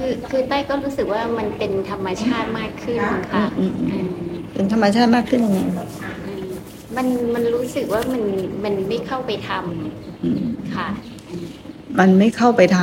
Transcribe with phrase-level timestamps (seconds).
[0.00, 3.00] คือคือใต้ก็รู้สึกว่ามันเป็นธรรมชาติมากขึ้น
[3.34, 4.08] ค่ะอืมอืมอืม
[4.54, 5.60] เป็นธรรมชาติมากขึ้นยังไง
[6.26, 6.46] อืม
[6.96, 8.22] มันมันรู้สึกว่ามัน
[8.64, 10.42] มันไม่เข้าไปทำอืม
[10.76, 10.88] ค่ะ
[11.98, 12.80] มันไม่เข้าไปท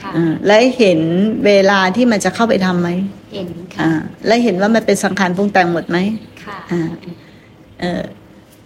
[0.00, 1.00] ค่ะำอ่าและเห็น
[1.46, 2.90] เวลาที่มันจะเข้าไปทำไหม
[3.34, 3.48] เห็น
[3.80, 5.98] อ่าค่ะและเห็นว่ามันเป็นสังขารปรุงแต่งหมดไหม
[6.44, 6.88] ค่ะอ่า
[7.80, 8.02] เออ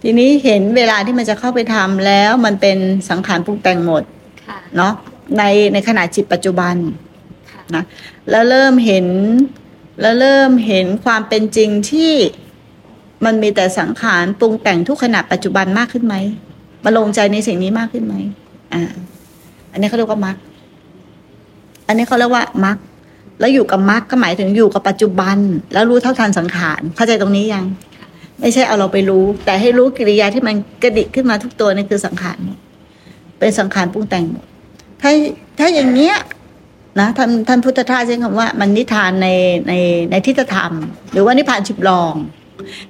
[0.03, 2.77] ทีนี้เห็นเวลาที่มันจะเข้าไปทำแล้วมันเป็น
[3.09, 4.03] สังขารปรุงแต่งหมด
[4.47, 4.93] ค่ะเนาะ
[5.37, 5.43] ใน
[5.73, 7.06] ในขณะจิตปัจจุบันค่ะ
[7.75, 7.83] นะ
[8.29, 9.07] แล้วเริ่มเห็น
[10.01, 12.13] แล้วเริ่มเห็นความเป็นจริงที่
[13.25, 16.15] มันมีแต่สังขารปรุงแต่งทุกขณะปัจจุบันมากขึ้นไหม
[16.83, 18.15] มาลงใจในสิ่งนี้มากขึ้นไหม
[18.73, 18.83] อ่า
[19.71, 20.35] อันนี้เขาเรียกว่ามัก
[21.87, 22.77] อันนี้เขาเรียกว่ามัก
[23.39, 25.37] แล้วอยู่กับมักก็หมายถึงอยู่กับปัจจุบัน
[25.73, 27.65] แล้วรู้เท่าทันสังขารเข้าใจตรงนี้ยัง
[28.39, 32.37] ไม่ใช่เอาเราไปรู้ แต่ให้รู้กิริยาที่มันกระดิกขึ้นมาทุกตัวนี่คือสังขาร
[33.39, 34.45] เป็นสังขารปรุงแต่งหมด
[35.01, 35.11] ถ้า
[35.59, 36.15] ถ้าอย่างเงี้ย
[36.99, 39.27] นะท่านท่านพุทธทาสใช้คำว่ามันนิทานใน
[39.67, 39.73] ใน
[40.11, 40.73] ในทิฏฐธรรม
[41.11, 42.13] หรือว่านิพพานชิมลอง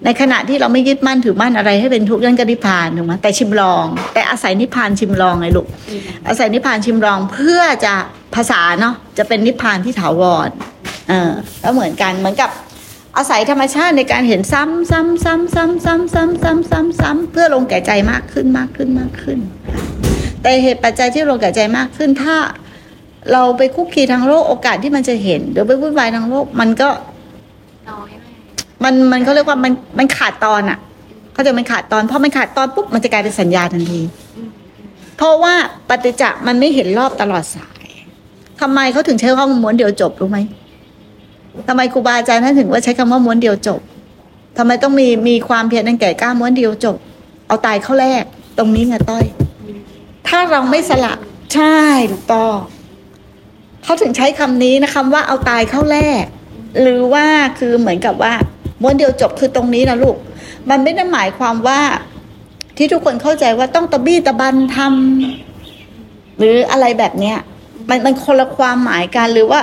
[0.04, 5.68] ในขณะที่เราไม่ยึดมั่นถือมั่นอะไรให้เป็นทุกข์นั่นก็นิพพานถูกไหมแต่ชิมลอง แต่อาศัยนิพพานชิมลองไงลูก
[6.28, 7.94] อาศัยนิพพานชิมลองเพื่อจะ
[8.36, 10.50] ภาษาเนาะจะเป็นนิพพานที่ถาวร
[11.10, 11.32] เออ
[11.62, 12.50] แล้วเหมือนกันเหมือนกับ
[13.18, 19.40] อาศัยธรรมชาติในการเห็นซ้ำซ้ำซ้ำซ้ำซ้ำซ้ำซ้ำซ้ำซ้ำเพื่อลงแก่ใจมากขึ้นมากขึ้นมากขึ้น
[20.42, 22.36] แต่เหตุปัจจัยที่ลงแก่ใจมากขึ้นถ้า
[23.34, 26.90] เราไปคุกคีทางโลกโอกาสที่มันจะเห็นหรือไปวุ่นวายทางโลกมันก็
[27.90, 28.10] น้อย
[28.84, 30.80] มันมันเขาเรียกว่ามันมันขาดตอนอะ
[31.34, 34.02] เขาจะมันขาดตอนพอมันขาดตอนปุ๊บมันจะกลายเป็นสัญญาทันที
[35.18, 35.54] เพราะว่า
[35.90, 37.88] ปฏิจจมันไม่เห็นรอบตลอดสาย
[38.62, 40.40] ทำไมเขาถึงใช้คำว่าม้วนเดียวจบรู้ไหม
[41.68, 43.80] ทำไมครูบาอาจารย์ท่านถึงว่าใช้คำว่าม้วนเดียวจบ
[44.58, 46.96] ทำไมต้องมีมีความเพียรอันแก่กล้าม้วนเดียวจบ
[47.48, 48.24] เอาตายเข้าแรก
[48.58, 49.26] ตรงนี้ไงต้อย
[50.28, 51.14] ถ้าเราไม่สละ
[51.54, 51.78] ใช่
[52.12, 52.56] ถูกต้อง
[53.88, 56.24] เขาถึงใช้คำนี้นะคำว่าเอาตายเข้าแรก
[56.82, 57.26] หรือว่า
[57.60, 58.34] คือเหมือนกับว่า
[58.82, 60.18] ม้วนเดียวจบคือตรงนี้นะลูก
[60.70, 61.80] มันไม่ได้หมายความว่า
[62.78, 67.38] ที่ทุกคนเข้าใจว่าต้องตะบี้ตะบันทำหรืออะไรแบบเนี้ย
[67.90, 69.60] มันมันคนละความหมายกันหรือว่า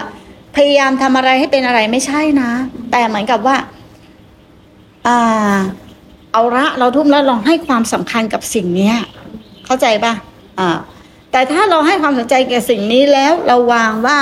[0.56, 2.50] พยายามทำอะไรให้เป็นอะไรไม่ใช่นะ
[2.90, 3.56] แต่เหมือนกับว่า
[5.06, 5.56] อ่า
[6.32, 8.96] เอาละเราทุ่มแล้วลองให้ความสำคัญกับสิ่งเนี้ย
[9.66, 10.12] เข้าใจปะ
[10.58, 10.78] อ่า
[11.34, 14.18] แต่ถ้าเราให้ความสนใจแก่สิ่งนี้แล้วเราวางว่า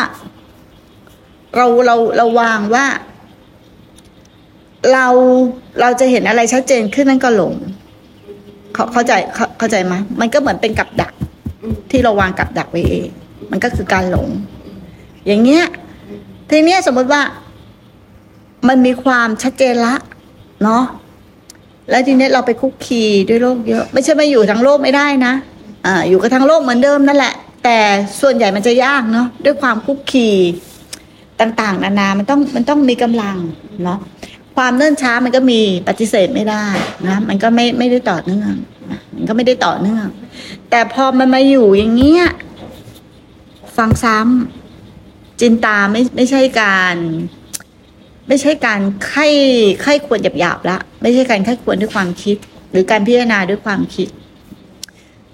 [1.57, 2.85] เราเราเราวางว่า
[4.93, 5.07] เรา
[5.81, 7.55] เราจะเห็นอะไรชัดเจนขึ้นนั่นก็หลง
[8.75, 11.13] เขาเข้าใจเข้าเขาใจไหมมันก็เหมือนเป็นกับดัก
[11.91, 13.09] ที่เราวางกับดักไว้เอง
[13.51, 14.29] มันก็คือการหลง
[15.27, 15.65] อย่างเงี้ย
[16.51, 17.23] ทีเนี้ยสมมติว่า
[18.69, 19.95] มันมีความชัดเจนละ
[20.63, 20.83] เนาะ
[21.91, 25.35] แล้วทีเนี้ยเราไปคุกคีด้วยโลกเยอะ ไม่ใช่มาอยู่ทั้งโลกไม่ได้นะ
[25.87, 27.35] อ่าอยู่กับทั้งโลกเหมือนเดิมนั่นแหละ
[27.65, 27.79] แต่
[28.21, 30.29] ส่วนใหญ่มันจะยากเนาะด้วยความคุกคี
[31.41, 33.37] ต่างๆ นานา มันต้องมันต้องมีกำลัง
[33.85, 33.99] เนาะ
[34.57, 36.65] ความเนิ่นช้ามันก็มีปฏิเสธไม่ได้
[37.09, 38.53] นะ มันก็ไม่ไม่ได้ต่อเนื่อง
[39.15, 40.07] มันก็ไม่ได้ต่อเนื่อง
[40.71, 42.25] แต่พอมันมาอยู่อย่างเงี้ย
[43.77, 46.97] ฟังซ้ำจินตาไม่ไม่ใช่การ
[48.29, 49.27] ไม่ใช่การไข้
[49.83, 52.37] ไข้ควรหยาบๆละไม่ใช่การไข้ควรด้วยความคิด
[52.71, 54.09] หรือการพิจารณาด้วยความคิด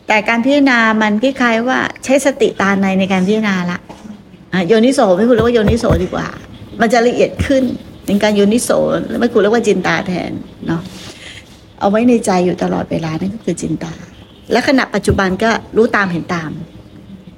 [0.08, 3.78] แต่การพิจารณามันคล้ายๆว่าใช้สติตาในในการพิจารณาละ
[4.68, 6.26] โยนิโสไม่คุณเรียกว่าโยนิโสดีกว่า
[6.80, 7.62] มันจะละเอียดขึ้น
[8.06, 8.70] เป็นการโยนิโส
[9.20, 10.30] ไม่คุณเรียกว่าจินตาแทน
[10.66, 10.82] เนาะ
[11.80, 13.92] เอาไว้ในใจอยู่ตลอดเวลานั่นก็คือจินตา
[14.52, 16.50] และขณะปัจจุบันก็รู้ตามเห็นตาม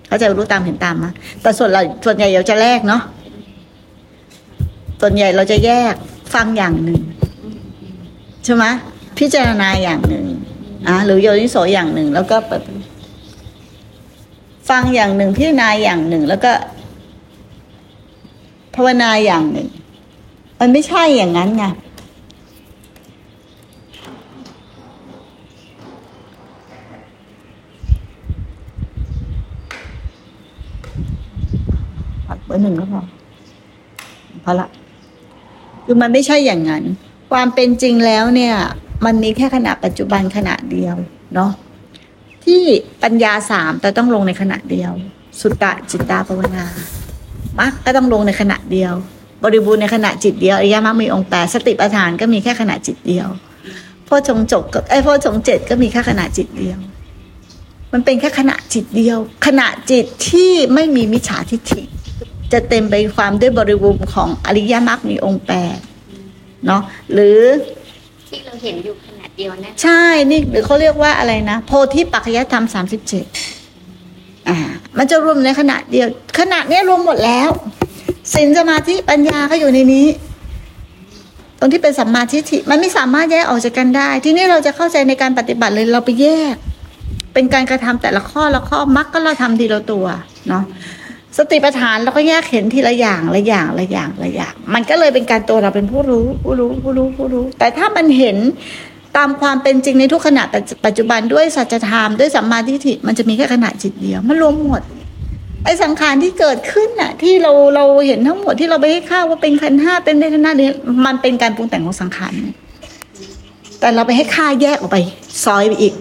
[0.07, 3.03] เข้าใจรู้ตามเห็นตามมะแต่ส่วนเราส่วนใหญ่เราจะแลกเนาะ
[5.01, 5.95] ส่วนใหญ่เราจะแยก
[6.35, 7.03] ฟังอย่างหนึ่ง
[8.45, 8.65] ใช่ไหม
[9.19, 10.27] พิจารณาอย่างหนึ่ง
[10.89, 12.63] อะหรือโยนิโสอย่างหนึ่ง แล้วก็แบบ
[14.69, 16.53] ฟังอย่างหนึ่งพิจารณาอย่างหนึ่ง แล้วก็
[18.75, 19.69] ภาวนาอย่างหนึ่ง
[20.61, 21.65] มันไม่ใช่อย่างนั้นไง
[32.27, 33.03] ผักเบอร์หนึ่งก็พอ
[34.45, 34.69] พอละ
[35.85, 36.83] คือมันไม่ใช่อย่างนั้น
[37.31, 38.55] ความเป็นจริงแล้วเนี่ย
[39.05, 40.95] มันมีแค่ขณะปัจจุบันขณะเดียว
[41.35, 41.53] เนาะ
[42.45, 42.63] ที่
[43.03, 44.93] ปัญญาสามแต่ต้องลงในขณะเดียว
[45.41, 46.65] สุตตะจิตตาภาวนา
[47.59, 48.93] มักก็ต้องลงในขณะเดียว
[49.43, 53.27] บริบูรณ์ในขณะจิตเดียวอริยมรรคมีองค์แปดสติปัฏฐานก็มีแค่ขณะจิตเดียว
[54.09, 56.79] พ่อชงจบก็ไอ้พ่อชงเจ็ดก็มีแค่ขณะจิตเดียว
[57.93, 61.83] มันเป็นแค่ขณะจิตเดียว ขณะจิตที่ไม่มีมิจฉาทิฏฐิ
[62.53, 65.77] จะเต็มไปความด้วยบริบูรณ์ของอริยมรรคมีองค์แปด
[66.67, 66.83] เนาะ
[67.13, 67.39] หรือ
[68.31, 73.25] ที่เราเห็นอยู่ขนาดเดียวนะใช่นี่หรือเขาเรียกว่าอะไรนะ โพธิปัจจยธรรมสามสิบเจ็ด
[74.49, 74.57] อ่า
[74.99, 76.07] มันจะรวมในขณะเดียว
[76.39, 77.49] ขณะนี้รวมหมดแล้ว
[78.35, 80.07] ศีลสมาธิปัญญาก็อยู่ในนี้
[81.59, 86.55] ตรงที่เป็นสัมมาทิฏฐิมันไม่สามารถแยกออกจากกันได้ ที่นี่เราจะเข้าใจในการปฏิบัติเลยเราไปแยก
[87.35, 90.07] เป็นการกระทำแต่ละข้อละข้อมักก็เราทำทีละตัว
[90.49, 90.65] เนาะ
[91.39, 98.37] สติปัฏฐานเราก็แยกเห็นทีละอย่างละอย่างละอย่างละอย่าง มันก็เลยเป็นการตัวเราเป็นผู้รู้ผู้รู้ผู้รู้ผู้รู้ แต่ถ้ามันเห็น
[99.17, 100.43] ตามความเป็นจริงในทุกขณะ
[100.87, 104.83] ปัจจุบันด้วยสัจธรรมด้วยสัมมาทิฏฐิมันจะมีแค่ขณะจิตเดียวมันรวมหมด
[105.65, 110.73] ไอ้สังขารที่เกิดขึ้นน่ะ ที่เราเราเห็นทั้งหมดที่เราไปให้ข้าวว่าเป็นขันห้าเป็นเวทนาเนี่ย
[111.07, 112.33] มันเป็นการปรุงแต่งของสังขาร
[113.81, 114.99] แต่เราไปให้ค่าแยกออกไป
[115.45, 115.95] ซอยไปอีก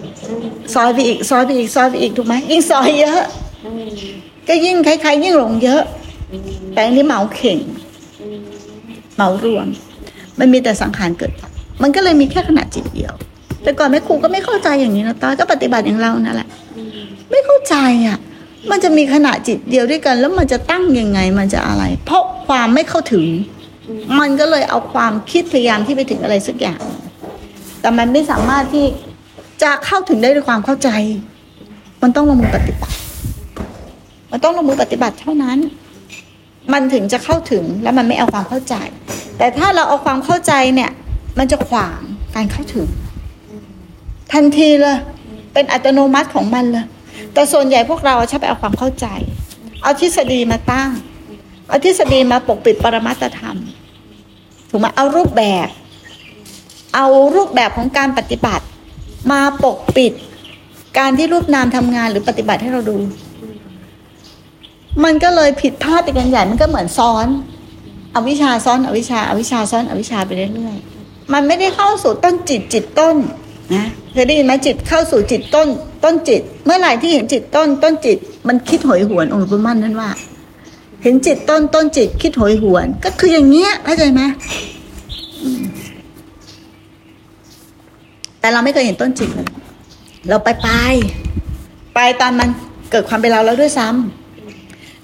[0.74, 3.22] ซอยไปอีก ซอยไปอีกซอยไปอีกถูกไหมยิ่งซอยเยอะ
[4.50, 5.82] ก็ยิ่งใครๆยิ่งหลงเยอะ
[6.72, 7.58] แต่อันนี้เหมาเข่ง
[9.16, 9.66] เหมารวม
[10.38, 11.32] มันมีแต่สังขารเกิด
[11.82, 13.12] มันก็เลยมีแค่ขนาดจิตเดียว
[13.62, 16.48] แต่ก่อนแม่ครูก็ไม่เข้าใจอย่างนี้นะตาก็ปฏิบัติอย่างเรานั่นแหละ
[17.30, 17.74] ไม่เข้าใจ
[18.06, 18.18] อะ
[18.70, 23.24] มันจะมีขณะจิตเดียวด้วยกัน แล้วมันจะตั้งยังไงมันจะอะไร เพราะความไม่เข้าถึง
[24.20, 26.80] มันก็เลยเอาความคิดพยายามที่ไปถึงอะไรสักอย่าง
[27.80, 28.86] แต่มันไม่สามารถที่
[29.62, 30.88] จะเข้าถึงได้ด้วยความเข้าใจ
[32.02, 32.96] มันต้องลงมือปฏิบัติ
[34.30, 35.58] มันต้องลงมือปฏิบัติเท่านั้น
[36.72, 38.74] มันถึงจะเข้าถึงแล้วมันไม่เอาความเข้าใจ
[39.38, 40.90] แต่ถ้าเราเอาความเข้าใจเนี่ย
[41.38, 42.00] มันจะขวาง
[42.34, 42.88] การเข้าถึง
[44.32, 44.96] ทันทีเลย
[45.52, 46.86] เป็นอัตโนมัติของมันเลย
[47.34, 49.06] แต่ส่วนใหญ่พวกเราชอบไปเอาความเข้าใจ
[49.82, 50.90] เอาทฤษฎีมาตั้ง
[51.68, 53.58] เอาทฤษฎีมาปกปิดปรมัตธรรม
[54.70, 55.68] ถูกไหมเอารูปแบบ
[56.94, 57.06] เอา
[57.36, 58.64] รูปแบบของการปฏิบัติ
[59.32, 60.12] มาปกปิด
[60.98, 62.96] การที่รูปนามทำงานหรือปฏิบัติให้เราดู
[65.04, 67.26] มันก็เลยผิดพลาดไปกันใหญ่มันก็เหมือนซ้อน
[68.14, 73.16] อวิชาซ้อนอวิชาอวิชาซ้อนอวิชาไปเรื่อยๆมันไม่ได้เข้าสู่ต้นจิตจิตต้น
[73.74, 75.68] นะเคยได้ยินไหมจิตเข้าสู่จิตต้น
[76.04, 80.10] ต้นจิต เมื่อไหร่ที่เห็นจิตต้น ต้นจิต มันคิดหอยหวนองค์บุญมั่นนั่นว่า
[81.02, 84.22] เห็นจิตต้นต้นจิต คิดหอยหวน ก็คืออย่างเงี้ยเข้าใจไหม
[88.40, 89.48] แต่เราไม่เคยเห็นต้นจิตเลย
[90.28, 90.68] เราไปไป
[91.94, 92.48] ไปตอนมัน
[92.90, 94.29] เกิดความเป็นเราแล้วด้วยซ้ำ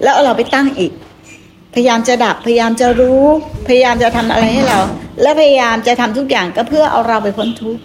[0.03, 0.91] แล้วเอาเราไปตั้งอีก
[1.73, 3.23] พยายามจะดับพยายามจะรู้
[3.67, 4.79] พยายามจะทำอะไรให้เรา
[5.21, 7.81] และพยายามจะทำทุกอย่างก็เพื่อเอาเราไปพ้นทุกข์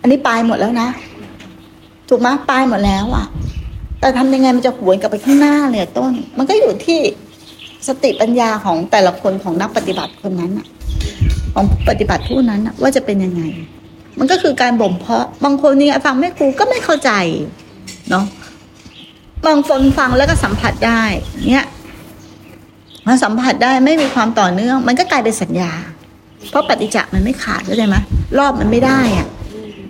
[0.00, 0.88] อันนี้ปลายหมดแล้วนะ
[2.08, 3.26] ถูกไหมปลายหมดแล้วอะ
[4.00, 7.00] แต่ทำยังไงมันจะหวนกลับไปข้างหน้าเลยต้น มันก็อยู่ที่
[7.88, 10.66] สติปัญญาของแต่ละคนของนักปฏิบัติคนนั้นอะ
[11.54, 13.42] ของปฏิบัติผู้นั้นน่ะว่าจะเป็นยังไง
[14.18, 17.10] มันก็คือการบ่มเพาะ บางคนนี่ฟังแม่ครูก็ไม่เข้าใจ
[18.10, 18.24] เนาะ
[19.46, 21.02] บางคนฟังแล้วก็สัมผัสได้
[21.50, 21.66] เนี่ย
[23.06, 25.72] มันสัมผัสได้ไม่มีความต่อเนื่อง มันก็กลายเป็นสัญญา
[26.50, 27.96] เพราะปฏิจจมันไม่ขาดเข้าใจไหม
[28.38, 29.28] รอบมันไม่ได้อะ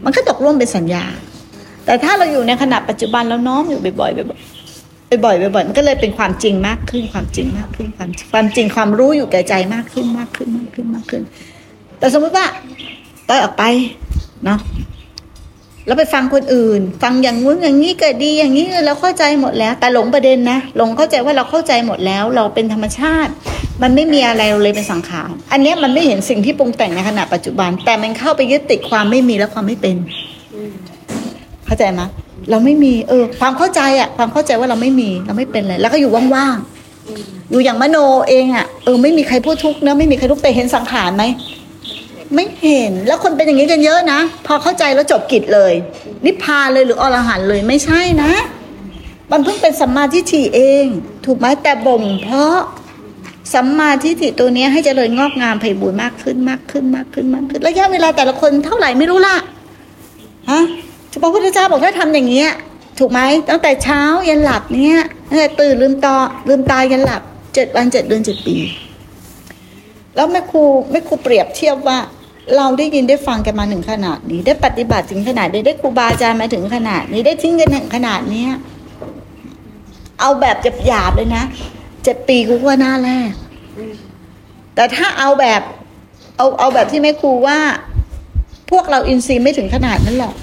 [0.04, 1.04] มันก็ตกร่วมเป็นสัญญา
[1.84, 4.16] แต่ถ้าเราอยู่ในขณะปัจจุบันแล้วน้อมอยู่บ่อยๆ
[5.20, 11.22] บ่อยๆบ่อยๆบ่อยๆมันก็เลยเป็นความจริงมากขึ้นความจริงมากขึ้นความความจริงความรู้อยู่แก่ใจมากขึ้นมากขึ้นมากขึ้นมากขึ้น
[11.98, 12.46] แต่สมมติว่า
[13.28, 13.64] ต้อยออกไป
[14.44, 14.58] เนาะ
[15.86, 23.32] แล้วไปฟังคนอื่น ฟังอย่างงู้นอย่างนี้กิดดีอย่างนี้เราเข้าใจหมดแล้ว แต่หลงประเด็นนะหลงเข้าใจว่าเราเข้าใจหมดแล้ว เราเป็นธรรมชาติ
[23.82, 29.96] มันไม่มีอะไรเราเลยเป็นสังขารอันนี้มันไม่เห็นสิ่งที่ปรุงแต่งในขณะปัจจุบัน แต่มันเข้าไปยึดติดความไม่มีและความไม่เป็น
[31.66, 32.00] เข้าใจไหม
[32.50, 37.96] เราไม่มีเออ ความเข้าใจอะความเข้าใจว่าเราไม่มีเราไม่เป็นเลยแล้วก็อยู่ว่างๆอยู่อย่างมโน
[38.28, 41.24] เองอะเออไม่มีใครพูดทุกข์นะไม่มีใครทุกข์แต่เห็นสังขารไหม
[42.34, 45.72] ไม่เห็นแล้วคนเป็นอย่างนี้กันเยอะนะ พอเข้าใจแล้วจบกิจเลย
[46.24, 48.32] นิพพานเลยหรืออรหันต์เลยไม่ใช่นะ
[49.30, 50.86] มันเพิ่งเป็นสัมมาทิฏฐิเอง
[51.26, 52.56] ถูกไหมแต่บ่มเพราะ
[53.54, 59.36] สัมมาทิฏฐิตัวนี้ให้เจริญงอกงามไพบูรมากขึ้นมากขึ้นมากขึ้นมากขึ้นระยะเวลาแต่ละคนเท่าไหร่ไม่รู้ละ
[60.50, 60.62] ฮะ
[61.22, 62.50] พระพุทธเจ้าบอกถ้าทำอย่างเงี้ย
[62.98, 64.98] ถูกไหมตั้งแต่เช้ายันหลับเนี้ย
[65.28, 66.16] ตั้งแต่ตื่นลืมตา
[66.48, 67.22] ลืมตายันหลับ
[67.54, 68.56] เจ็ดวันเจ็ดเดือนเจ็ดปี
[70.16, 71.98] แล้วแม่ครูแม่ครูเปรียบเทียบว่า
[72.56, 78.50] เราได้ยินได้ฟังกันมาถึงขนาดนี้ ได้ปฏิบัติถึงขนาดนี้ได้ครูบาอาจารย์มาถึงขนาดนี้ได้ทิ้งกันถึงขนาดเนี้ย
[80.20, 81.44] เอาแบบหยาบๆเลยนะ
[82.04, 83.32] เจ็ดปีกูว่าหน้าแรก
[84.74, 85.60] แต่ถ้าเอาแบบ
[86.36, 87.58] เอาเอาแบบที่แม่ครูว่า
[88.70, 90.34] พวกเราอินทรีย์ไม่ถึงขนาดนั้นหรอก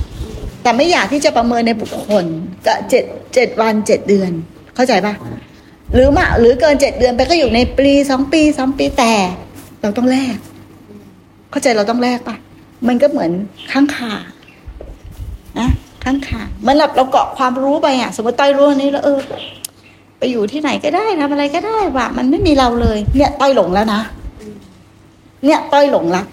[0.63, 2.25] แต่ไม่อยากที่จะประเมินในบุคคล
[2.65, 3.03] ก็เจ็ด
[3.34, 4.31] เจ็ดวันเจ็ดเดือน
[4.75, 5.13] เข้าใจปะ
[5.93, 9.13] หรือมาหรือเกินเจ็ดเดือนไปก็อยู่ในปีสองปีสามปีแต่
[9.81, 10.36] เราต้องแลก
[11.51, 12.36] เข้าใจเราต้องแลกปะ
[12.88, 13.31] มันก็เหมือน
[13.72, 14.13] ข้างขา
[15.60, 15.70] นะ
[16.03, 19.20] ข้างขาเหมือนเราเราเกาะความรู้ไปอะ สมมติต้อยรู้อันนี้แล้วเออ
[20.17, 24.01] ไปอยู่ที่ไหนก็ได้ทำอะไรก็ได้ว่ะมันไม่มีเราเลย เนี่ยต้อยหลงแล้วนะ
[25.46, 26.24] เนี่ยต้อยหลงละ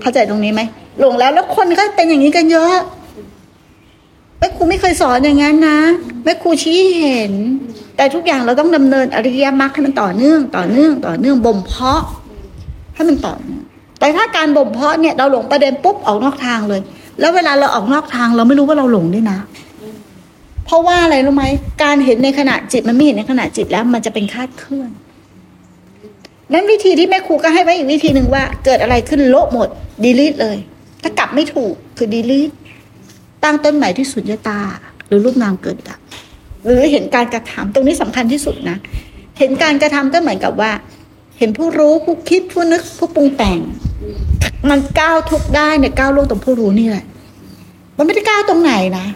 [0.00, 0.60] เข้าใจตรงนี้ไหม
[1.00, 2.74] หลงแล้วแล้วคนก็เป็นอย่างนี้กันเยอะ
[4.38, 5.78] แม่ครูไม่เคยสอนอย่างนั้นนะ
[6.24, 7.32] แม่ครูชี้เห็น
[7.96, 12.02] แต่ทุกอย่างเราต้องดำเนินอริยมรรคให้มันต่อเนื่อง ต่อเนื่อง ต่อเนื่องบ่มเพาะ
[12.94, 13.62] ให้มันต่อเนื่อง
[14.02, 16.80] แต่ถ้าการบ่มเพาะเนี่ยเราหลงประเด็นปุ๊บออกนอกทางเลย
[17.20, 19.38] แล้วเวลาเราออกนอกทาง เราไม่รู้ว่าเราหลงด้วยนะ
[20.66, 21.44] เพราะว่าอะไรรู้ไหม
[21.82, 24.90] การเห็นในขณะจิตมันไม่เห็นในขณะจิตแล้ว มันจะเป็นคาดเคลื่อน
[26.52, 29.68] นั้นวิธีที่แม่ครูก็ให้ไว้อีกวิธีหนึ่งว่า เกิดอะไรขึ้นโละหมด
[30.04, 30.58] ดีลิทเลย
[31.02, 32.50] ถ้ากลับไม่ถูกคือดีลิท
[33.44, 34.60] ตั้งต้นใหม่ที่สุญญตา
[35.06, 36.00] หรือรูปนามเกิดดับ
[36.64, 38.76] หรือเห็นการกระทำตรงนี้สำคัญที่สุดนะ
[39.38, 40.72] เห็นการกระทำก็เหมือนกับว่า
[41.38, 43.58] เห็นผู้รู้ผู้คิดผู้นึกผู้ปรุงแต่ง
[44.70, 47.04] มันก้าวทุกได้เนี่ยก้าวลงตรงผู้รู้นี่แหละ
[47.96, 49.06] มันไม่ได้ก้าวตรงไหนนะ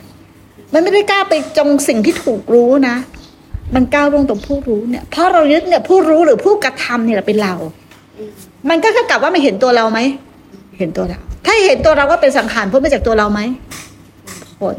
[0.73, 2.97] มันไม่ได้ก้าวไปจงสิ่งที่ถูกรู้นะ
[3.75, 7.55] มันก้าวลงตรงผู้รู้เนี่ย เพราะเรายึดเนี่ยผู้รู้หรือผู้กระทำเนี่ยเป็นเรา
[8.69, 10.00] มันก็เท่ากับว่าไม่เห็นตัวเราไหม
[10.79, 13.41] เห็นตัวเรา ถ้าเห็นตัวเราว่าเป็นสังขารพ้นมาจากตัวเราไหม
[14.61, 14.76] พ้น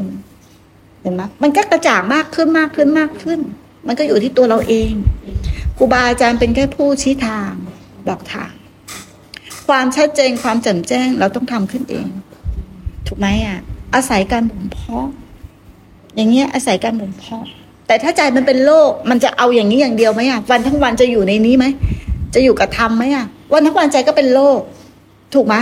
[1.02, 3.40] เห็นไหมมันก็กระจ่างมากขึ้นมากขึ้นมากขึ้น
[3.86, 4.92] มันก็อยู่ที่ตัวเราเอง
[5.76, 7.52] ครูบาอาจารย์เป็นแค่ผู้ชี้ทาง
[8.08, 8.52] บอกทาง
[9.68, 12.06] ความชัดเจนความแจ่มแจ้ง เราต้องทำขึ้นเอง
[13.06, 13.58] ถูกไหมอะ
[13.94, 15.06] อาศัยการบ่มเพาะ
[16.16, 17.44] อย่างเงี้ยอาศัยการบ่มเพาะ
[17.86, 21.66] แต่ถ้าใจมันเป็นโลกมันจะเอาอย่างนี้อย่างเดียวไหมอะวันทั้งวันจะอยู่ในนี้ไหม
[22.34, 24.60] จะอยู่กับธรรมไหมอะ วันทั้งวันใจก็เป็นโลก
[25.34, 25.54] ถูกไหม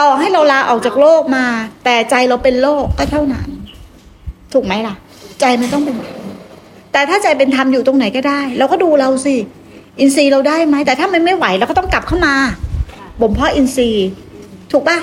[0.00, 1.44] ต่อให้เราลาออกจากโลกมา
[1.84, 3.48] แต่ใจเราเป็นโลกก็เท่านั้น
[4.52, 4.94] ถูกไหมล่ะ
[5.40, 6.24] ใจมันต้องเป็นธรรม
[6.92, 9.36] แต่ถ้าใจเป็นธรรมอยู่ตรงไหนก็ได้ เราก็ดูเราสิ
[10.00, 12.34] อินทรีย์เราได้ไหมแต่ถ้ามันไม่ไหวเราก็ต้องกลับเข้ามา
[13.20, 14.08] บ่มเพาะอินทรีย์
[14.70, 14.98] ถูกปะ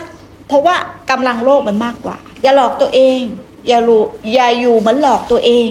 [0.48, 0.75] เพราะว่า
[1.10, 3.20] กำลังโลกมันมากกว่า อย่าหลอกตัวเอง
[3.68, 5.70] อย่ารู้อย่าอยู่เหมือนหลอกตัวเอง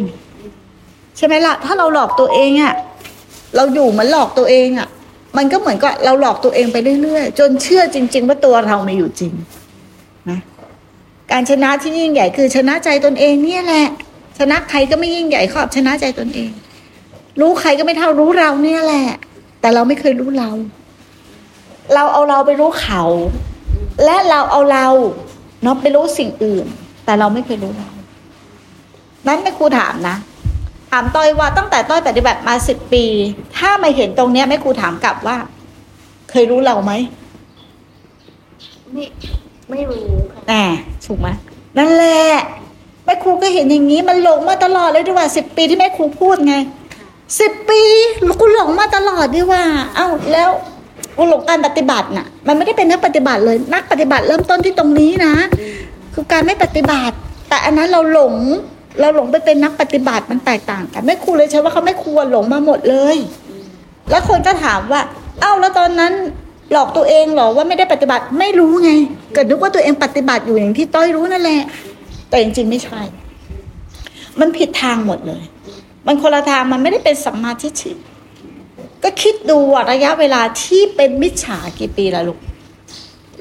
[1.16, 2.74] ใช่ไหมล่ะ ถ้าเราหลอกตัวเองอะ
[3.56, 4.88] เราอยู่เหมือนหลอกตัวเองอะ
[5.36, 9.32] มันก็เหมือนกับเราหลอกตัวเองไปเรื่อยๆ จนเชื่อจริง ๆ ว่าตัวเราไม่อยู่จริง
[10.30, 10.38] นะ
[11.30, 13.86] การชนะที่ยิ่งใหญ่คือชนะใจตนเองเนี่ยแหละ
[14.38, 16.50] ชนะใครก็ไม่ยิ่งใหญ่ขอบชนะใจตนเอง
[17.40, 19.06] รู้ใครก็ไม่เท่ารู้เราเนี่ยแหละ
[19.60, 20.50] แต่เราไม่เคยรู้เรา
[21.94, 23.02] เราเอาเราไปรู้เขา
[24.04, 24.86] และเราเอาเรา
[25.62, 26.66] เนาะไปรู้สิ่งอื่น
[27.04, 27.88] แต่เราไม่เคยรู้เรา
[29.26, 30.16] นั้นแม่ครูถามนะ
[30.90, 33.04] ถามต้อยว่าตั้งแต่ต้อยปฏิบัติมาสิบปี
[33.56, 35.36] ถ้าไม่เห็นตรงเนี้ยแม่ครูถามกลับว่า
[36.30, 36.92] เคยรู้เราไหม
[38.92, 39.04] ไม่
[39.70, 40.64] ไม่รู้ค่ะแน่
[41.06, 41.28] ถูกไหม
[41.78, 42.22] นั่นแหละ
[43.04, 46.54] แม่ครูก็เห็นอย่างนี้มันหลงมาตลอดเลยดีกว่าสิบปีที่แม่ครูพูดไง
[47.40, 47.80] สิบปี
[48.40, 49.62] กูหลงมาตลอดดีว่า
[49.94, 50.50] เอ้าแล้ว
[51.18, 55.34] กูหลงการปฏิบัติน่ะ มันไม่ได้เป็นนักปฏิบัติเลย นักปฏิบัติเริ่มต้นที่ตรงนี้นะ
[56.14, 57.16] คือการไม่ปฏิบัติ
[57.48, 58.34] แต่อันนั้นเราหลง
[59.00, 63.16] เราหลงไปเป็นนักปฏิบัติมันแตกต่างกันแม่ครูเลยใช้ว่าเขาไม่ควรหลงมาหมดเลย
[64.10, 65.00] แล้วคนก็ถามว่า
[65.40, 66.12] เอ้าแล้วตอนนั้น
[66.72, 68.90] หลอกตัวเองเหรอว่าไม่ได้ปฏิบัติไม่รู้ไง
[69.32, 71.60] เกิดนึกว่าตัวเองปฏิบัติอยู่อย่างที่ต้อยรู้นั่นแหละ
[72.28, 73.00] แต่จริงๆไม่ใช่
[74.40, 75.42] มันผิดทางหมดเลย
[76.06, 77.92] มันคนละทางมันไม่ได้เป็นสัมมาทิฏฐิ
[79.04, 82.38] ก็คิดดูอะระยะเวลาที่เป็นมิจฉากี่ปีละลูก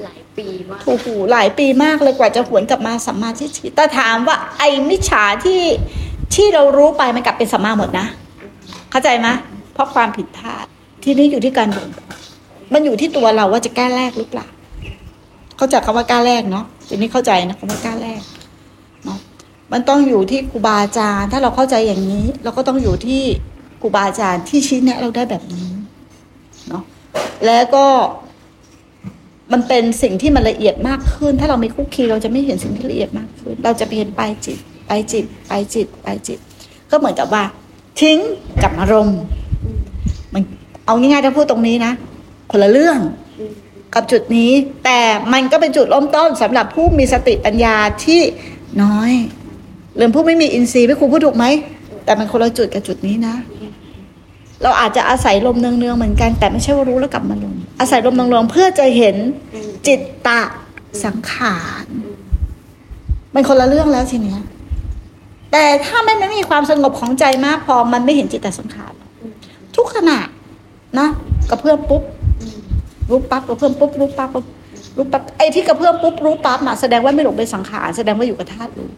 [0.02, 5.62] หลายปีมากโอ้โหหลายปีมากเลยกว่าจะหวนกลับมาสัมมาทิฏฐิแต่ถามว่าไอ้มิจฉาที่
[6.34, 8.06] ที่เรารู้ไปมันกลับเป็นสัมมาหมดนะ
[8.90, 9.28] เข้าใจไหม
[9.72, 10.64] เพราะความผิดพลาด
[11.04, 11.88] ที่นี้อยู่ที่การบ่ม
[12.72, 14.46] มันอยู่ที่ตัวเราว่าจะแก้แรกหรือเปล่า
[15.56, 18.20] เข้าใจคำว่าก้าแรกเนาะทีนี้เข้าใจนะคำว่าก้าแรก
[19.04, 19.18] เนาะ
[19.72, 23.22] มันต้องอยู่ที่ครูบาอาจารย์ถ้าเราเข้าใจอย่างนี้ เราก็ต้องอยู่ที่
[23.80, 25.68] ครูบาอาจารย์ที่ชี้แนะเราได้แบบนี้
[26.68, 26.82] เนาะ
[27.46, 27.86] แล้วก็
[29.52, 34.58] มันเป็นสิ่งที่มันละเอียดมากขึ้น ถ้าเราไม่คุกคีเราจะไม่เห็นสิ่งที่ละเอียดมากขึ้น เราจะไปเห็นปลายจิต
[34.88, 36.38] ปลายจิตปลายจิตปลายจิต
[36.90, 37.44] ก็เหมือนกับว่า
[38.00, 38.18] ทิ้ง
[38.62, 39.20] กับอารมณ์
[40.34, 40.42] มัน
[40.86, 41.92] เอาง่ายๆถ้าพูดตรงนี้นะ
[42.50, 42.98] คนละเรื่อง
[43.94, 44.50] กับจุดนี้
[44.84, 45.00] แต่
[45.32, 48.20] มันก็เป็นจุดเริ่มต้นสำหรับผู้มีสติปัญญาที่
[48.82, 49.12] น้อย
[49.96, 51.44] หรือผู้ไม่มีอินทรีย์ไม่ครูพูดถูกไหม
[52.04, 53.34] แต่มันคนละจุดกับจุดนี้นะ
[54.62, 59.16] เราอาจจะอาศัยลมเนืองๆเหมือนกัน แต่ไม่ใช่ว่ารู้แล้วกลับมาลงอาศัยลมเนืองๆเพื่อจะเห็น
[59.54, 60.40] อืมจิตตะ
[61.04, 61.86] สังขาร
[63.34, 64.40] มันคนละเรื่องแล้วทีเนี้ย
[65.52, 68.92] แต่ถ้าไม่ไม่มีความสงบของใจมากพอมันไม่เห็นจิตตสังขาร
[69.76, 70.18] ทุกขณะ
[70.98, 71.08] นะ
[71.50, 72.02] กระเพื่อมปุ๊บ
[72.40, 72.58] อืม
[73.10, 74.46] รู้ปั๊บกระเพื่อมปุ๊บรู้ปั๊บปุ๊บ
[74.96, 78.90] รู้ปั๊บไอ้ที่กระเพื่อมปุ๊บรู้ปั๊บอะแสดงว่าไม่หลงเป็นสังขารแสดงว่าอยู่กับธาตุรู้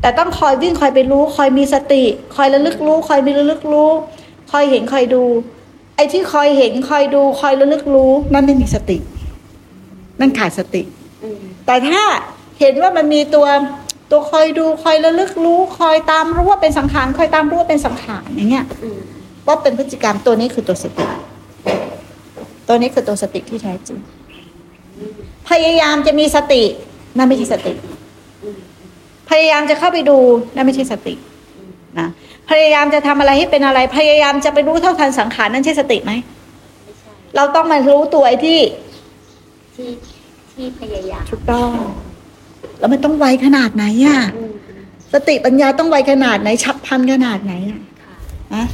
[0.00, 2.02] แต่ต้องคอยวิ่งคอยไปรู้ คอยมีสติ
[2.36, 3.90] คอยระลึกรู้ คอยมีระลึกรู้
[4.52, 5.22] คอยเห็นคอยดู
[5.96, 8.98] ไอ้ที่คอยเห็นคอยดูคอยระลึกรู้นั่นไม่มีสติ
[10.20, 10.82] นั่นขาดสติ
[11.22, 12.02] อืมแต่ถ้า
[12.60, 13.46] เห็นว่ามันมีตัว
[14.10, 18.98] ตัวคอยดูคอยระลึกรู้ คอยตามรู้ว่าเป็นสังขารคอยตามรู้ว่าเป็นสังขารอย่างเงี้ยอืม
[19.46, 21.06] ว่าเป็นพฤติกรรมตัวนี้คือตัวสติ
[22.68, 23.98] ตัวนี้คือตัวสติที่แท้จริง
[25.50, 26.62] พยายามจะมีสติ
[27.16, 27.72] นั่นไม่ใช่สติ
[28.42, 28.58] อืม
[29.30, 30.18] พยายามจะเข้าไปดู
[30.54, 31.14] นั่นไม่ใช่สติ
[31.98, 32.08] นะ
[32.50, 36.12] พยายามจะทำอะไรให้เป็นอะไร พยายามจะไปรู้เท่าทันสังขารนั่นใช่สติไหม
[36.84, 38.60] ไม่ใช่เราต้องมารู้ตัวไอ้ที่
[39.74, 39.88] ที่
[40.52, 41.70] ที่พยายามถูกต้อง
[42.78, 44.82] แล้วมันต้องไวขนาดไหนอะอืมอืม
[45.12, 48.14] สติปัญญาต้องไวขนาดไหน ฉับพลันขนาดไหนอะค่ะ
[48.54, 48.64] อะ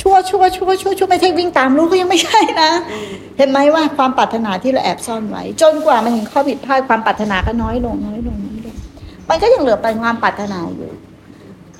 [0.00, 3.06] ชั่วชั่วชั่วชั่วชั่วไม่ใช่วิ่งตามรู้ก็ยังไม่ใช่นะอืม
[3.38, 8.76] เห็นไหมว่าความปรารถนาที่เราแอบซ่อนไว้ จนกว่ามันเห็นข้อผิดพลาดความปรารถนาก็น้อยลงน้อยลงน้อยลง
[9.28, 10.90] มันก็ยังเหลือเป็นความปรารถนาอยู่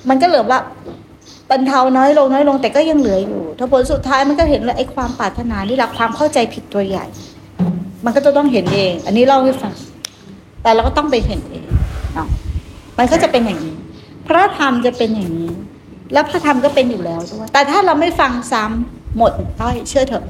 [0.09, 0.59] มันก็เหลือว่า
[1.51, 7.05] บรรเทาน้อยลงน้อยลงแต่ก็ยังเหลืออยู่ถ้าผลสุดท้ายมันก็เห็นว่าไอ้ความปรารถนานี่แหละความเข้าใจผิดตัวใหญ่
[8.05, 9.73] มันก็จะต้องเห็นเอง อันนี้เล่าให้ฟัง
[10.63, 11.67] แต่เราก็ต้องไปเห็นเอง
[12.13, 12.27] เนาะ
[12.97, 13.75] มันก็จะเป็นอย่างนี้
[14.27, 15.51] พระธรรมจะเป็นอย่างนี้
[16.13, 20.25] แล้วพระธรรมก็เป็นอยู่แล้วด้วยแต่ถ้าเราไม่ฟังซ้ำหมดต้อยเชื่อเถอะ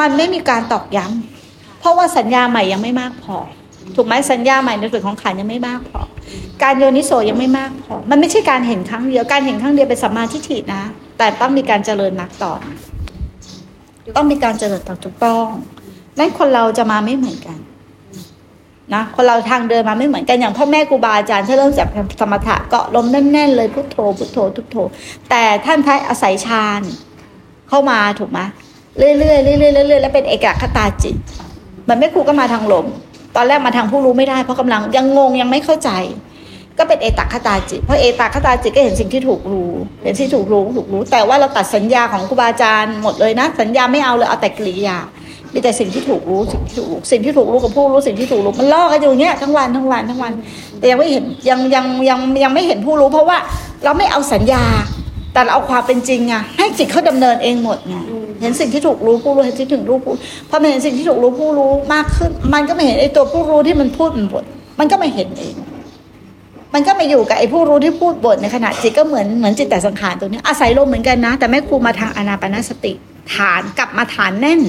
[0.00, 3.36] มันไม่มีการตอกย้ำเพราะว่าสัญญาใหม่ยังไม่มากพอ
[3.94, 6.02] ถูกไหมสัญญาใหม่ในส่วนของขันยังไม่มากพอ
[6.62, 10.82] การโยนิโสยังไม่มากพอ มันไม่ใช่การเห็นครั้งเดียว การเห็นครั้งเดียวเป็นสัมมาทิฏฐินะ
[11.18, 12.78] แต่ต้องมีการเจริญนักต่อนะ
[14.16, 15.46] ต้องมีการเจริญต่อถูกต้อง
[16.18, 17.58] นั่นคนเราจะมาไม่เหมือนกัน
[18.94, 21.88] นะคนเราทางเดินมาไม่เหมือนกันอย่างพ่อแม่ครูบาอาจารย์ถ้าเริ่มจาก
[22.20, 24.76] สมถะเกาะลมแน่นๆเลยพุทโธพุทโธพุทโธ
[25.30, 26.82] แต่ท่านท้ายอาศัยฌาน
[27.68, 28.38] เข้ามาถูกไหม
[28.98, 31.16] เรื่อยๆเรื่อยๆเรื่อยๆแล้วเป็นเอกคตาจิต
[31.88, 32.86] มันไม่ครูก็มาทางลม
[33.36, 35.90] ตอนแรกมาทางผู้รู้ไม่ได้เพราะกำลังยังงงยังไม่เข้าใจ
[36.78, 39.70] ก็เป็นเอตัคตาจิต เพราะเอตัคตาจิตก็เห็นสิ่งที่ถูกรู้
[40.04, 44.98] เห็นที่ถูกรู้ถูกรู้ แต่ว่าเราตัดสัญญาของครูบาอาจารย์หมดเลยนะ สัญญาไม่เอาเลยเอาแต่กริยา
[45.52, 50.32] มีแต่สิ่งที่ถูกรู้สิ่งที่ถูกรู้สิ่งที่ถูกรู้กับผู้รู้สิ่งที่ถูกรู้มันลอกกันอยู่เงี้ยทั้งวันทั้งวันทั้งวัน
[50.78, 53.38] แต่ยังไม่เห็นยังยังยังยังไม่เห็นผู้รู้ เพราะว่า
[53.84, 54.62] เราไม่เอาสัญญา
[55.36, 57.94] แต่เราเอาความเป็นจริงอะให้จิตเขาดำเนินเองหมดไง
[58.40, 60.12] เห็นสิ่งที่ถูกรู้ผู้รู้เห็นสิ่งที่ถึงรู้ผู้
[60.50, 64.44] พอมันเห็นสิ่งที่ถูกรู้ผู้รู้มากขึ้น มันก็ไม่เห็นไอ้ตัวผู้รู้ที่มันพูดมันบ่น
[64.78, 65.54] มันก็ไม่เห็นเอง
[66.74, 72.92] มันก็มาอยู่กับไอ้ผู้รู้ที่พูดบ่นในขณะจิตก็เหมือนเหมือนจิตแต่สังขารตัวนี้ อาศัยลมเหมือนกันนะ แต่แม่ครูมาทางอานาปานสติ
[73.34, 74.60] ฐานกลับมาฐานแน่น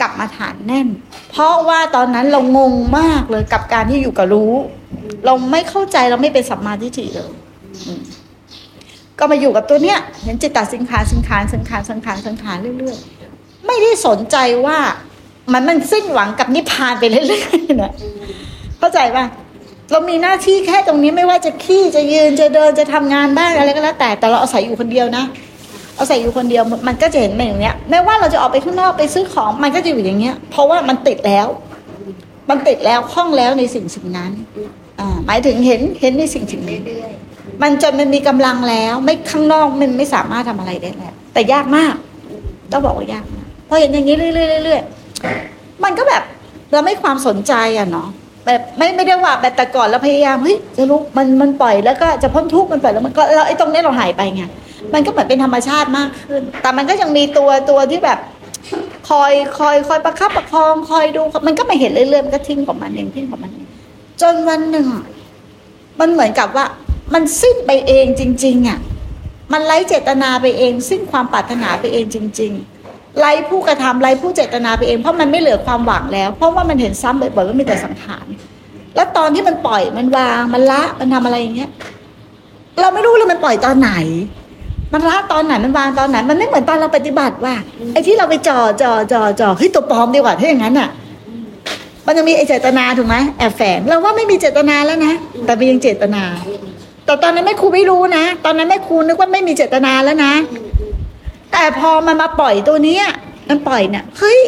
[0.00, 0.88] กลับมาฐานแน่น
[1.30, 4.52] เพราะว่าตอนนั้นเรางงมากเลยกับการที่อยู่กับรู้
[5.26, 7.30] เราไม่เข้าใจเราไม่เป็นสัมมาทิฏฐิเลย
[7.86, 8.02] อืม
[9.24, 14.78] ก็มาอยู่กับตัวเนี้ยเห็นจิตตสิงขารสิงขารสังขารสังขารสังขารเรื่อยๆ ไม่ได้สนใจว่า
[15.52, 17.92] มันมันสิ้นหวังกับนิพพานไปเรื่อยๆนะ
[18.78, 19.24] เข้าใจป่ะ
[19.90, 25.24] เรามีหน้าที่แค่ตรงนี้ไม่ว่าจะขี้จะยืนจะเดินจะทำงานบ้างอะไรก็แล้วแต่แต่เราอาศัยอยู่คนเดียวนะ
[25.98, 31.46] อาศัยอยู่คนเดียวมันก็จะเห็นมันอย่างเนี้ยแม้ว่าเราจะออกไปข้างนอกไปซื้อของมันก็จะอยู่อย่างเงี้ย เพราะว่ามันติดแล้ว
[32.50, 34.30] มันติดแล้วคล่องแล้วในสิ่งสิ่งนั้น
[35.26, 37.12] หมายถึงเห็นเห็นในสิ่งสิ่งนี้เรื่อย
[37.62, 41.94] มันจนมันมีกำลังแล้ว ไม่ข้างนอกมันไม่สามารถทำอะไรได้แล้วแต่ยากมาก
[42.72, 46.22] ต้องบอกว่ายากมากพอเห็นอย่างนี้เรื่อยๆเรื่อยๆมันก็แบบ
[46.72, 48.08] เราไม่ความสนใจอะเนาะ
[48.46, 54.42] แบบไม่ไม่ได้ว่าแบบแต่ก่อนเราพยายามเฮ้ยจะรู้มันมันปล่อยแล้วก็จะพ้นทุกข์มันปล่อยแล้วมันก็แล้วไอ้ตรงนี้เราหายไปไง
[54.94, 58.18] มันก็เหมือนเป็นธรรมชาติมากขึ้น แต่มันก็ยังมีตัวตัวที่แบบ
[59.08, 63.66] คอยคอยคอยประคับประคองคอยดูมันก็ไม่เห็นเรื่อยๆมันก็ทิ้งของมันเองทิ้งของมันเอง
[64.20, 64.88] จนวันหนึ่ง
[66.00, 66.66] มันเหมือนกับว่า
[67.14, 68.78] มันสิ้นไปเองจริง ๆอะ
[69.52, 72.52] มันไร้เจตนาไปเอง สิ้นความปรารถนาไปเองจริง
[72.86, 78.26] ๆ ไร้ผู้กระทำไร้ผู้เจตนาไปเอง เพราะมันไม่เหลือความหวังแล้ว เพราะว่ามันเห็นซ้ำบ่อยๆว่ามีแต่สังขาร
[78.96, 81.70] แล้วตอนที่มันปล่อยมันวางมันละมันทำอะไรอย่างเงี้ย
[82.80, 83.92] เราไม่รู้เลยมันปล่อยตอนไหน
[84.92, 87.54] มันละตอนไหนมันวางตอนไหน มันไม่เหมือนตอนเราปฏิบัติว่า
[87.92, 90.88] ไอ้ที่เราไปจ่อจ่อจ่อจ่อเฮ้ยตัวปลอมดีกว่าถ้าอย่างนั้นอะ
[92.06, 95.12] มันยังมีไอเจตนาถูกไหมแอบแฝงเราว่าไม่มีเจตนาแล้วนะ
[95.44, 96.22] แต่มันยังเจตนา
[97.04, 100.32] แต่ตอนนั้นแม่ครูไม่รู้นะ ตอนนั้นแม่ครูนึกว่าไม่มีเจตนาแล้วนะ
[101.52, 103.04] แต่พอมันมาปล่อยตัวเนี้ย
[103.48, 104.40] มันปล่อยเนี่ยเฮ้ย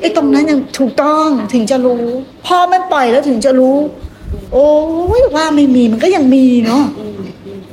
[0.00, 2.04] ไอตรงนั้นยังถูกต้องถึงจะรู้
[2.46, 3.76] พอมันปล่อยแล้วถึงจะรู้
[4.52, 4.68] โอ้
[5.20, 6.84] ยว่าไม่มีมันก็ยังมีเนาะ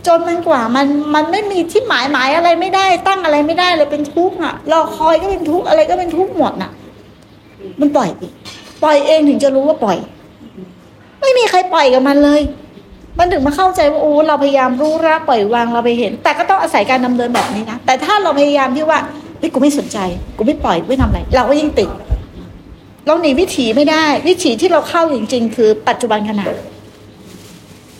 [0.08, 6.72] จนมันกว่ามันมันไม่มีที่หมายหมายอะไรไม่ได้ ตั้งอะไรไม่ได้เลยเป็นทุกข์อะรอคอยก็เป็นทุกข์อะไรก็เป็นทุกข์หมดน่ะ
[7.80, 8.34] มันปล่อยเอง
[8.84, 9.98] ปล่อยเองถึงจะรู้ว่าปล่อย
[11.22, 12.42] ไม่มีใครปล่อยกับมันเลย
[13.20, 19.00] มันถึงมาเข้าใจว่าโอ้เราพยายามรู้รักปล่อยวางเราไปเห็น แต่ก็ต้องอาศัยการดำเนินแบบนี้นะแต่ถ้าเราพยายามที่ว่า
[19.40, 19.98] เฮ้ยกูไม่สนใจ
[20.38, 21.90] กูไม่ปล่อยกูไม่ทำอะไรเราก็ยิ่งติด
[23.06, 26.46] เราหนีวิถีไม่ได้ วิถีที่เราเข้าจริง ๆ คือ ปัจจุบันขณะ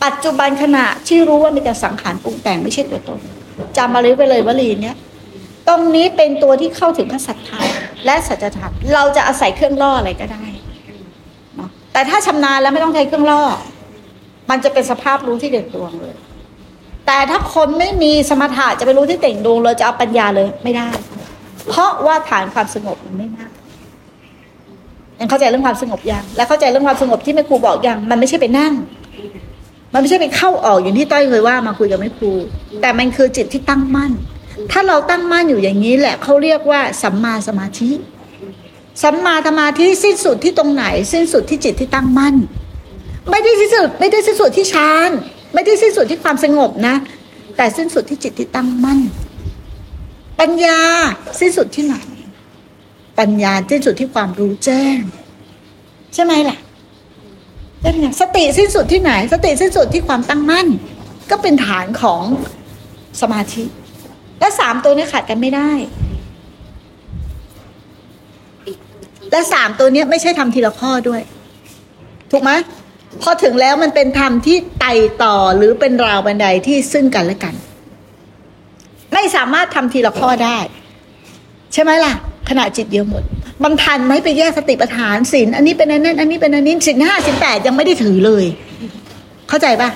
[0.04, 3.18] ปัจจุบันขณะที่รู้ว่ามีแต่สังขารปรุงแต่งไม่ใช่ตัวตน
[3.76, 4.96] จำมาเลยไปเลยวลีเนี้ย
[5.68, 7.64] ตรงนี้เป็นตัวที่เข้าถึงพระสัจธรรม
[8.06, 10.44] และสัจธรรมเราจะอาศัยเครื่องล่ออะไรก็ได้
[11.92, 13.42] แต่ถ้าชำนาญแล้วไม่ต้องใช้เครื่องล่อ
[14.50, 16.14] มันจะเป็นสภาพรู้ที่เด่นดวงเลย
[17.06, 20.88] แต่ถ้าคนไม่มีสมถะจะไปรู้ที่เต่งดวงเลยจะเอาปัญญาเลยไม่ได้
[21.68, 23.50] เพราะว่าฐานความสงบมันไม่มาก
[25.18, 28.72] ยังเข้าใจเรื่องความสงบยัง และเข้าใจเรื่องความสงบที่แม่ครูบอกยัง มันไม่ใช่ไปนั่ง
[29.92, 32.32] มันไม่ใช่ไปเข้าออกอย่างที่ต้อยเคยว่ามาคุยกับแม่ครู
[32.80, 34.12] แต่มันคือจิตที่ตั้งมั่น
[34.72, 37.90] ถ้าเราตั้งมั่นอยู่อย่างนี้แหละเขาเรียกว่าสัมมาสมาธิ
[39.02, 42.34] สัมมาสมาธิสิ้นสุดที่ตรงไหน สิ้นสุดที่จิตที่ตั้งมั่น
[43.30, 45.10] ไม่ได้สิ้นสุด ไม่ได้สิ้นสุดที่ฌาน
[45.54, 46.94] ไม่ได้สิ้นสุดที่ความสงบนะ
[47.56, 48.98] แต่สิ้นสุดที่จิตที่ตั้งมั่น
[50.40, 50.80] ปัญญา
[51.40, 51.96] สิ้นสุดที่ไหน
[53.18, 54.98] ปัญญาสิ้นสุดที่ความรู้แจ้ง
[56.14, 56.58] ใช่ไหมล่ะ
[57.82, 60.66] เป็นไงสติสิ้นสุดที่ไหน สติสิ้นสุดที่ความตั้งมั่น
[61.30, 62.22] ก็เป็นฐานของ
[63.20, 63.64] สมาธิ
[64.40, 65.70] และสามตัวนี้ขาดกันไม่ได้
[69.32, 71.22] และสามตัวเนี้ยไม่ใช่ทำทีละข้อด้วย
[72.30, 72.50] ถูกไหม
[73.22, 74.92] พอถึงแล้วมันเป็นธรรมที่ไต่
[75.22, 77.54] ต่อหรือเป็นราวบันไดที่ซึ่งกันและกัน
[79.12, 80.58] ไม่สามารถทำทีละข้อได้
[81.72, 82.12] ใช่ไหมล่ะ
[82.48, 83.22] ขณะจิตเดียวหมด
[83.64, 88.44] มันทันไหมไปแยกสติปัฏฐานศีลอันนี้เป็นอันนั้นอันนี้เป็นอันนี้ศีลห้าศีลแปดยังไม่ได้ถือเลย
[89.48, 89.88] เข้าใจปะ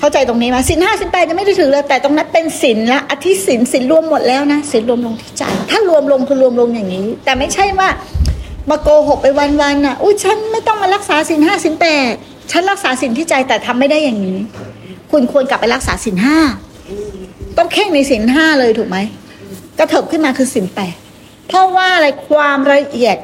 [0.00, 7.88] เข้าใจตรงนี้ไหมศีลห้าศีลแปดยังไม่ได้ถือเลยแต่ตรงนั้นเป็นศีลละอธิศีลศีลรวมหมดแล้วนะศีลรวมลงที่ใจ ถ้ารวมลงคือรวมลงอย่างนี้ แต่ไม่ใช่ว่า
[8.70, 12.12] มาโกหกไปวันๆน่ะอุ้ยฉันไม่ต้องมารักษาศีลห้าศีลแปด
[12.50, 14.38] ฉันรักษาศีลที่ใจแต่ทำไม่ได้อย่างนี้
[15.10, 16.38] คุณควรกลับไปรักษาศีลห้า
[17.58, 18.98] ต้องเข่งในศีลห้าเลยถูกไหม
[19.78, 20.94] กระเถิบขึ้นมาคือศีลแปด
[21.48, 23.16] เพราะว่าอะไรความละเอียด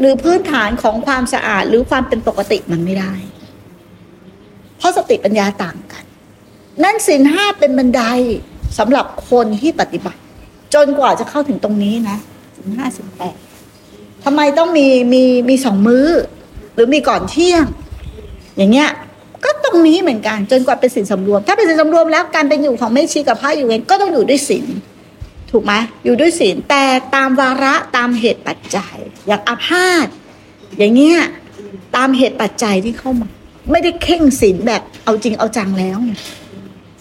[0.00, 3.12] หรือพื้นฐานของความสะอาดหรือความเป็นปกติมันไม่ได้
[4.84, 6.04] ราะสติปัญญาต่างกัน
[6.84, 8.02] นั่นศีลห้าเป็นบันได
[8.78, 10.20] สำหรับคนที่ปฏิบัติ
[10.74, 12.18] จนกว่าจะเข้าถึงตรงนี้นะ
[12.56, 13.36] ศีลห้าศีลแปด
[14.24, 16.06] ทำไมต้องมีมีมีสองมื้อ
[16.74, 17.64] หรือมีก่อนเที่ยง
[18.56, 18.90] อย่างเงี้ย
[19.44, 24.66] ก็ตรงนี้เหมือนกันจนกว่าเป็นสินสำรวม ถ้าเป็นสินสำรวมแล้วการเป็นอยู่ของแม่ชีกับพระอยู่เองก็ต้องอยู่ด้วยศีล
[25.50, 25.72] ถูกไหม
[26.04, 30.06] อยู่ด้วยศีลแต่ตามวาระตามเหตุปัจจัย อย่างอาพาธ
[30.78, 31.18] อย่างเงี้ย
[31.96, 33.28] ตามเหตุปัจจัยที่เข้ามา
[33.70, 35.98] ไม่ได้เข่งศีลแบบเอาจริงเอาจังแล้ว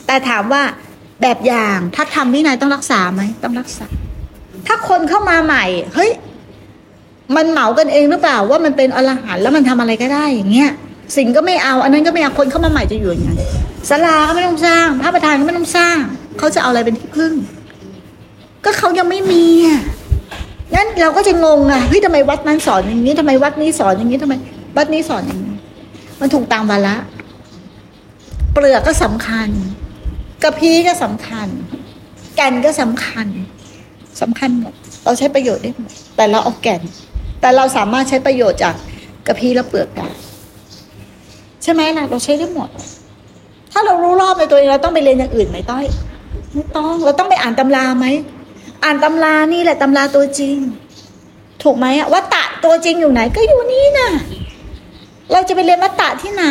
[0.07, 0.61] แต่ถามว่า
[1.21, 3.87] แบบอย่างถ้าทำวินัยต้องรักษาไหมต้องรักษา
[4.67, 6.11] ถ้าคนเข้ามาใหม่ เฮ้ย
[7.35, 10.71] มันเหมากันเองหรือเปล่าว่ามันเป็นอรหันต์แล้วมันทำอะไรก็ได้อย่างเงี้ย
[11.17, 13.31] สิ่งก็ไม่เอา อันนั้นก็ไม่เอาคนเข้ามาใหม่จะอยู่ยังไง
[13.89, 15.97] ศาลาก็ไม่ต้องสร้างพระประธานก็ไม่ต้องสร้าง
[16.37, 17.33] เขาจะเอาอะไรเป็นที่พึ่ง
[18.65, 19.81] ก็เขายังไม่มีอะ
[20.75, 24.33] งั้นเราก็จะงงอะเฮ้ยทำไมวัดนั้นสอนอย่างนี้ทำไมวัดนี้สอนอย่างนี้ทำไม
[24.77, 25.52] วัดนี้สอนอย่างนี้
[26.25, 26.95] มันถูกตามวาระ
[28.53, 29.49] เปลือกก็สำคัญ
[30.43, 31.47] กระพี้ก็สำคัญ
[32.35, 33.27] แก่นก็สำคัญ
[34.21, 36.81] สำคัญหมดเราใช้ประโยชน์ได้หมดแต่เราเอาแก่น
[37.41, 38.75] แต่เราสามารถใช้ประโยชน์จาก
[39.27, 40.07] กระพี้และเปลือกได้
[41.63, 42.69] ใช่ไหมล่ะเราใช้ได้หมด
[43.71, 45.85] ถ้าเรารู้รอบในตัวเองเราต้องไปเรียนอย่างอื่นไหมต้อย
[46.53, 48.05] ไม่ต้องเราต้องไปอ่านตำราไหม
[48.83, 50.57] อ่านตำรานี่แหละตำราตัวจริง
[51.63, 54.09] ถูกไหมอะวัตตะตัวจริงอยู่ไหนก็อยู่นี่น่ะ
[55.33, 56.45] เราจะไปเรียนวัตตะที่ไหน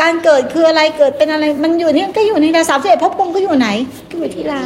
[0.00, 3.68] การเกิดคืออะไรเกิดเป็นอะไร มันอยู่นี่ก็อยู่ในดาสามสิบเอ็ดภพภูมิก็อยู่ไหน
[4.10, 4.62] ก็อยู่ที่เรา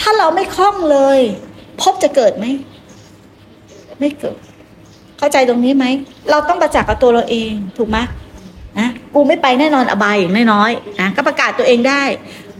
[0.00, 1.18] ถ้าเราไม่คล่องเลย
[1.80, 2.44] ภพจะเกิดไหม
[4.00, 4.36] ไม่เกิด
[5.18, 5.84] เข้าใจตรงนี้ไหม
[6.30, 7.98] เราต้องประจักษ์กับตัวเราเองถูกไหม
[8.78, 12.02] นะกูไม่ไปแน่นอนอบายอย่างน้อยๆนะก็ประกาศตัวเองได้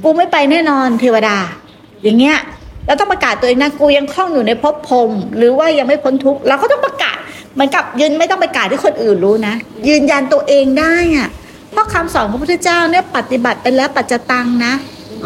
[0.04, 1.36] กูไม่ไปแน่นอนเทวดา
[2.02, 2.38] อย่างเงี้ย
[2.86, 6.95] เราต้องประกาศตัวเองนะกูยังคล่องอยู่ในภพพรหมหรือว่ายังไม่พ้นทุกข์เราก็ต้องประ
[7.56, 9.54] เหมือนกับยืนไม่ต้องไประกาศให้คนอื่นรู้นะ
[9.88, 11.28] ยืนยันตัวเองได้อะ
[11.70, 14.72] เพราะคำสอนของพระพุทธเจ้าเนี่ยปฏิบัติไปแล้วปัจจตังนะ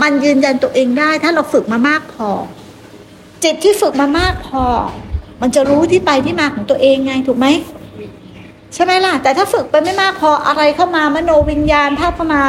[0.03, 2.29] มันยืนยันตัวเองได้ ถ้าเราฝึกมามากพอ
[3.45, 4.65] จิตที่ฝึกมามากพอ
[5.41, 7.47] มันจะรู้ที่ไปที่มาของตัวเองไงถูกไหม
[8.75, 12.43] ใช่ไหมล่ะ แต่ถ้าฝึกไปไม่มากพออะไรเข้ามามโนวิญญาณภาพเข้ามา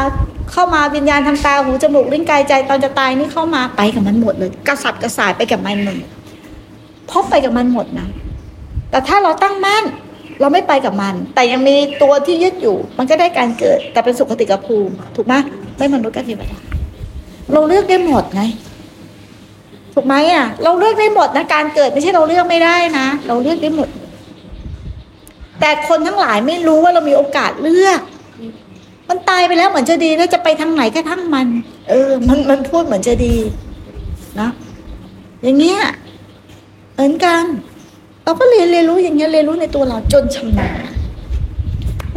[0.52, 5.98] เข้ามาวิญญาณทางตาหูจมูกลิ้นกายใจตอนจะตายนี่เข้ามาไปกับมันหมดเลย กระสับกระส่ายไปกับมันหมด
[7.12, 8.08] พบไปกับมันหมดนะ
[8.92, 9.84] แต่ถ้าเราตั้งมั่น
[10.40, 15.34] เราไม่ไปกับมัน แต่ยังมีตัวที่ยึดอยู่ มันก็ได้การเกิด แต่เป็นสุขติกภูมิ ถูกไหม
[15.78, 16.60] ไม่มนุษย์ก็เทวดา
[17.54, 18.42] เราเลือกได้หมดไง
[19.94, 23.90] ถูกไหมอะ เราเลือกได้หมดนะการเกิดไม่ใช่เราเลือกไม่ได้นะเราเลือกได้หมด
[25.60, 28.00] แต่คนทั้งหลายไม่รู้ว่าเรามีโอกาสเลือก
[29.10, 31.48] มันตายไปแล้วเหมือนจะดีแล้วจะไปทางไหนก็ทั้งมัน
[31.90, 33.36] เออ มันมันพูดเหมือนจะดี
[34.40, 34.50] นะ
[35.44, 35.82] อย่างเงี้ย
[36.94, 37.44] เหมือนกัน
[38.24, 40.92] เราก็เรียนเรียนรู้อย่างเงี้ยเรียนรู้ในตัวเราจนชำนาญ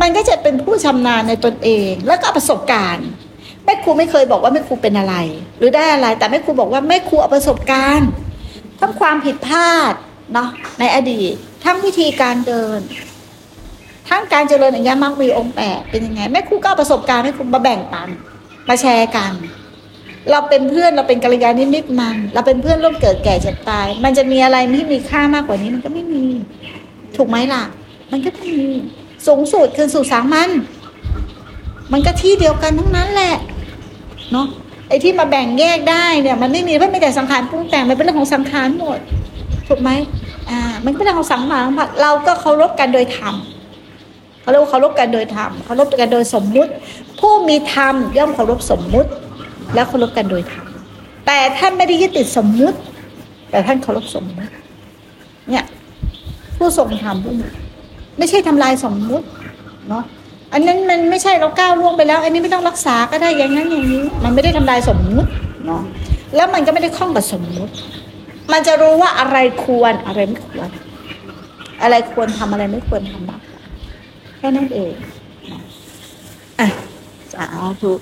[0.00, 3.08] มันก็จะเป็นผู้ชำนาญในตนเอง แล้วก็ประสบการณ์
[3.64, 5.14] แม่ครูไม่เคยบอกว่าแม่ครูเป็นอะไร
[5.58, 8.08] หรือได้อะไร แต่แม่ครูบอกว่าแม่ครูเอาประสบการณ์
[8.80, 9.94] ทั้งความผิดพลาด
[10.32, 10.48] เนาะ
[10.80, 11.32] ในอดีต
[11.64, 12.80] ทั้งวิธีการเดิน
[14.08, 18.08] ทั้งการเจริญอย่างเงี้ยมักมีองค์แปดเป็นยังไงแม่ครูก็เอาประสบการณ์ให้คุณมาแบ่งปัน
[18.68, 19.32] มาแชร์กัน
[20.30, 26.24] เราเป็นเพื่อนเราเป็นกัลยาณมิตรมัน เราเป็นเพื่อนร่วมเกิดแก่เจ็บตาย มันจะมีอะไรที่มีค่ามากกว่านี้มันก็ไม่มี
[27.16, 27.62] ถูกไหมล่ะ
[28.10, 28.68] มันก็ไม่มี
[29.26, 30.50] สูงสุดคือสู่สามัญ
[31.92, 33.34] มันก็ที่เดียวกันทั้งนั้นแหละ
[34.32, 34.46] เนาะ
[34.88, 38.98] ไอ้ที่มาแบ่งแยกได้เนี่ยมันไม่มีเพราะไม่แต่สังขารปรุงแต่งมันเป็นเรื่องของสังขารหมด
[39.68, 39.90] ถูกไหม
[40.50, 41.62] อ่า มันเป็นเรื่องของสังขาร
[42.02, 43.34] เราก็เคารพกันโดยธรรม
[44.40, 46.70] เขาเรียกว่าเคารพกันโดยธรรมเคารพกันโดยสมมุติ
[47.20, 49.10] ผู้มีธรรมย่อมเคารพสมมุติ
[49.74, 50.66] และเคารพกันโดยธรรม
[51.26, 52.78] แต่ท่านไม่ได้ยึดติดสมมุติ
[53.50, 54.52] แต่ท่านเคารพสมมุติ
[55.50, 55.64] เนี่ย
[56.56, 57.46] ผู้ทรงธรรมผู้มี
[58.18, 59.26] ไม่ใช่ทำลายสมมุติ
[59.88, 60.04] เนาะ
[60.52, 65.28] อันนั้นมันไม่ใช่เราก้าวล่วงไปแล้ว อันนี้ไม่ต้องรักษาก็ได้อย่างนั้นอย่างนี้ มันไม่ได้ทำลายสมมุติ
[65.66, 65.82] เนาะ
[66.36, 67.72] แล้วมันก็ไม่ได้ข้องกับสมมุติ
[68.52, 70.68] มันจะรู้ว่าอะไรควรอะไรไม่ควร
[71.82, 73.40] อะไรควรทำอะไรไม่ควรทำบ้าง
[74.38, 74.92] แค่นั้นเอง
[75.48, 75.62] เนาะ
[76.60, 76.68] อะ
[77.32, 77.44] สา
[77.82, 77.92] ธุ